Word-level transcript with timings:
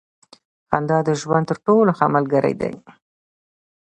•خندا 0.69 0.97
د 1.07 1.09
ژوند 1.21 1.45
تر 1.49 1.57
ټولو 1.65 1.91
ښه 1.97 2.05
ملګری 2.15 2.53
دی. 2.61 2.73